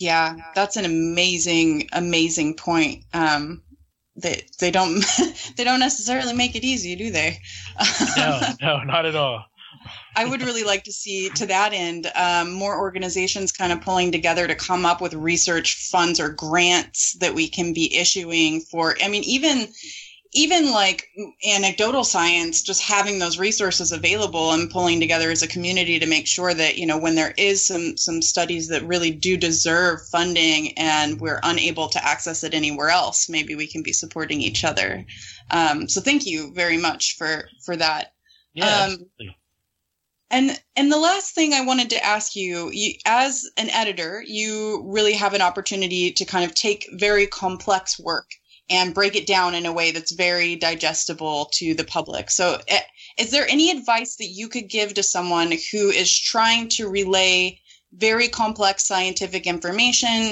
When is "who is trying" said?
55.72-56.68